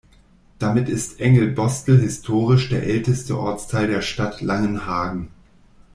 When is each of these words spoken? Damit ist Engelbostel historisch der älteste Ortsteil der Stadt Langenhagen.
Damit 0.57 0.89
ist 0.89 1.19
Engelbostel 1.19 1.99
historisch 2.01 2.69
der 2.69 2.87
älteste 2.87 3.37
Ortsteil 3.37 3.85
der 3.87 4.01
Stadt 4.01 4.41
Langenhagen. 4.41 5.29